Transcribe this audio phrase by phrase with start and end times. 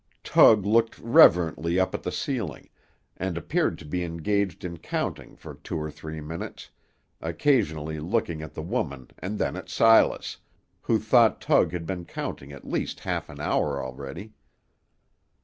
[0.23, 2.69] Tug looked reverently up at the ceiling;
[3.17, 6.71] and appeared to be engaged in counting for two or three minutes,
[7.21, 10.37] occasionally looking at the woman and then at Silas,
[10.81, 14.33] who thought Tug had been counting at least half an hour already.